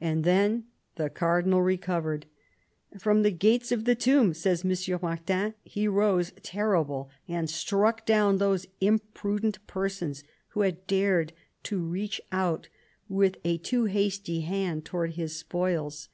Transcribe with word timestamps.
And 0.00 0.24
then 0.24 0.64
the 0.96 1.10
Cardinal 1.10 1.60
recovered. 1.60 2.24
"From 2.98 3.20
the 3.22 3.30
gates 3.30 3.70
of 3.70 3.84
the 3.84 3.94
tomb," 3.94 4.32
says 4.32 4.64
M. 4.64 4.98
Martin," 5.02 5.52
he 5.62 5.86
rose 5.86 6.32
terrible 6.42 7.10
and 7.28 7.50
struck 7.50 8.06
down 8.06 8.38
those 8.38 8.64
imprudent 8.80 9.58
persons 9.66 10.24
who 10.52 10.60
b^ad 10.60 10.78
dared 10.86 11.34
to 11.64 11.78
reach 11.82 12.18
out 12.32 12.70
with 13.10 13.36
a 13.44 13.58
too 13.58 13.84
hasty 13.84 14.40
hand 14.40 14.86
towards 14.86 15.16
his 15.16 15.36
spoils." 15.36 16.08